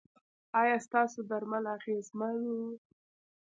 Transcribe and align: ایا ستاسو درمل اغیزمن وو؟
ایا 0.61 0.75
ستاسو 0.85 1.19
درمل 1.29 1.65
اغیزمن 1.77 2.35
وو؟ 2.45 2.61